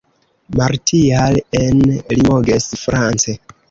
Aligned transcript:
Martial 0.59 1.39
en 1.61 1.79
Limoges, 2.07 2.71
France. 2.87 3.39